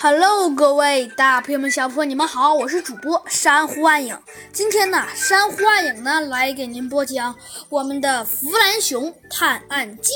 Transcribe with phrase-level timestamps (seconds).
[0.00, 4.16] Hello，各位大朋友们、小朋友们，你们好，我是主播珊瑚暗影。
[4.52, 7.34] 今天呢，珊瑚暗影呢来给您播讲
[7.68, 10.12] 我们的《弗兰熊探案记》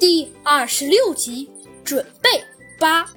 [0.00, 1.48] 第二十六集，
[1.84, 2.44] 准备
[2.80, 3.08] 八。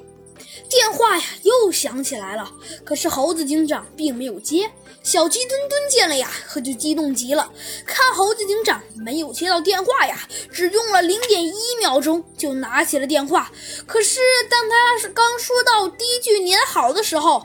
[0.69, 2.51] 电话呀又响起来了，
[2.83, 4.69] 可是猴子警长并没有接。
[5.03, 7.51] 小鸡墩墩见了呀，可就激动极了。
[7.85, 10.17] 看猴子警长没有接到电话呀，
[10.51, 13.51] 只用了零点一秒钟就拿起了电话。
[13.85, 14.19] 可是
[14.49, 17.43] 当他是刚说到第一句“您好”的时候，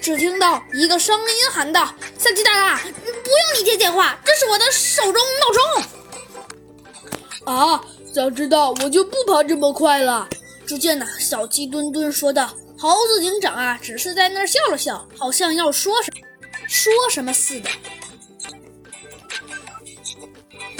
[0.00, 5.82] 只听到一个声音喊道：“小鸡大大，不用你接电话，这是我的手中闹钟。”
[7.54, 10.28] 啊，早知道我就不跑这么快了。
[10.66, 12.54] 只见呐，小鸡墩墩说道。
[12.76, 16.26] 猴子警长啊，只是在那儿笑了笑，好像要说什么
[16.68, 17.70] 说什么似的。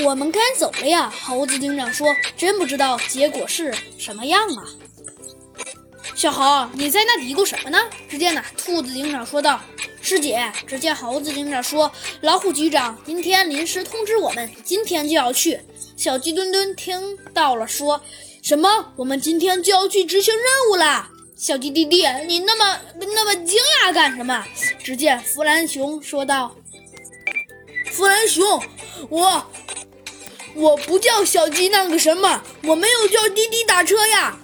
[0.04, 4.64] 我们该走了呀，猴子警长说：“真不知道结果是什么样啊。”
[6.16, 7.78] 小猴，你在那嘀咕什么呢？
[8.08, 9.60] 只见呢，兔子警长说道
[10.02, 11.90] ：“师姐。”只见猴子警长说
[12.22, 15.60] ：“老虎局长今天临时通知我们，今天就要去。”
[15.96, 18.00] 小鸡墩墩听到了，说
[18.44, 24.44] 什么：“我们今天就要去执行任务啦！”小鸡弟弟，你那么那么惊讶干什么？
[24.82, 26.54] 只见弗兰熊说道
[27.90, 28.62] ：“弗兰熊，
[29.08, 29.50] 我
[30.54, 34.38] 我不叫小鸡那个什么，我没有叫滴滴打车呀。